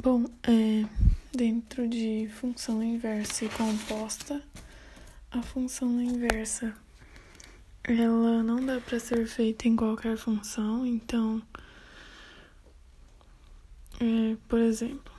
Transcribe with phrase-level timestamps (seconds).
[0.00, 0.86] Bom, é,
[1.32, 4.40] dentro de função inversa e composta,
[5.28, 6.72] a função inversa
[7.82, 11.42] ela não dá para ser feita em qualquer função, então,
[13.98, 15.12] é, por exemplo,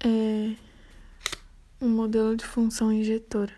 [0.00, 0.56] é
[1.82, 3.52] um modelo de função injetora.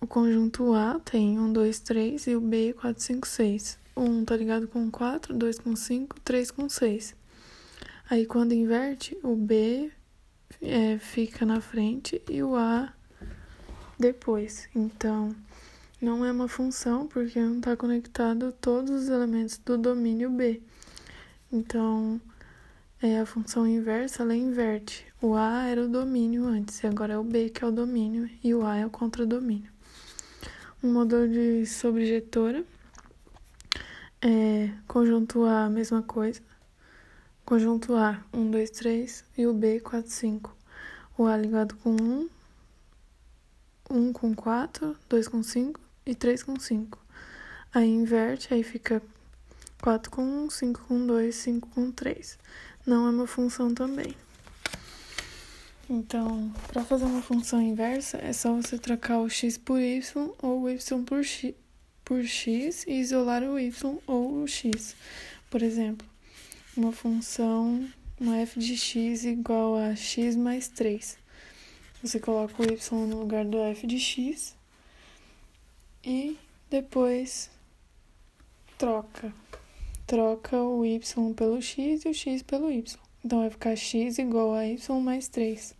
[0.00, 3.87] O conjunto A tem 1, 2, 3 e o B 4, 5, 6.
[3.98, 7.14] 1 tá ligado com 4, 2 com 5, 3 com 6.
[8.10, 9.90] Aí quando inverte, o B
[10.62, 12.92] é, fica na frente e o A
[13.98, 14.68] depois.
[14.74, 15.34] Então,
[16.00, 20.62] não é uma função porque não está conectado todos os elementos do domínio B.
[21.50, 22.20] Então,
[23.02, 25.06] é a função inversa, ela inverte.
[25.20, 28.28] O A era o domínio antes, e agora é o B que é o domínio,
[28.42, 29.70] e o A é o contradomínio.
[30.82, 32.64] Um modelo de sobrejetora
[34.20, 36.40] é, conjunto A, a mesma coisa.
[37.44, 40.56] Conjunto A, 1, 2, 3 e o B, 4, 5.
[41.16, 42.28] O A ligado com 1,
[43.90, 46.98] 1 com 4, 2 com 5 e 3 com 5.
[47.72, 49.02] Aí inverte, aí fica
[49.82, 52.38] 4 com 1, 5 com 2, 5 com 3.
[52.86, 54.14] Não é uma função também.
[55.88, 60.02] Então, para fazer uma função inversa, é só você trocar o x por y
[60.42, 61.54] ou o y por x
[62.08, 63.70] por x e isolar o y
[64.06, 64.96] ou o x.
[65.50, 66.08] Por exemplo,
[66.74, 67.86] uma função,
[68.18, 71.18] uma f de x igual a x mais 3.
[72.02, 74.56] Você coloca o y no lugar do f de x
[76.02, 76.38] e
[76.70, 77.50] depois
[78.78, 79.30] troca.
[80.06, 82.98] Troca o y pelo x e o x pelo y.
[83.22, 85.74] Então vai ficar x igual a y mais 3.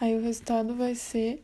[0.00, 1.42] Aí o resultado vai ser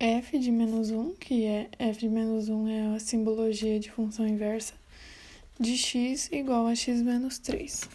[0.00, 4.26] f de menos 1, que é f de menos 1 é a simbologia de função
[4.26, 4.74] inversa,
[5.58, 7.88] de x igual a x menos 3.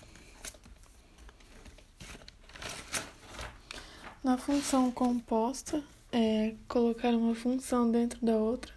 [4.23, 5.83] Na função composta,
[6.13, 8.71] é colocar uma função dentro da outra.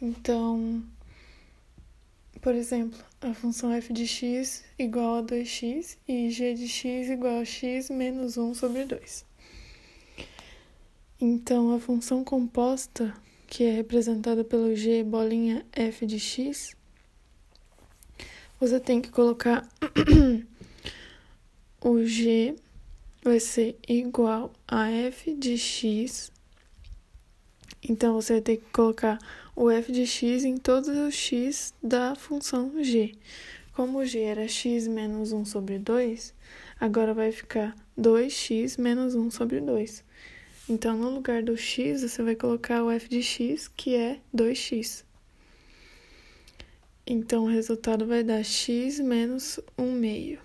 [0.00, 0.82] Então,
[2.40, 7.40] por exemplo, a função f de x igual a 2x e g de x igual
[7.40, 9.24] a x menos 1 sobre 2.
[11.26, 13.14] Então, a função composta,
[13.46, 16.76] que é representada pelo g bolinha f de x,
[18.60, 19.66] você tem que colocar
[21.80, 22.54] o g
[23.22, 26.30] vai ser igual a f de x.
[27.82, 29.18] Então, você vai ter que colocar
[29.56, 33.14] o f de x em todos os x da função g.
[33.72, 36.34] Como o g era x menos 1 sobre 2,
[36.78, 40.04] agora vai ficar 2x menos 1 sobre 2.
[40.66, 45.04] Então, no lugar do x, você vai colocar o f de x, que é 2x.
[47.06, 50.38] Então, o resultado vai dar x menos 1 meio.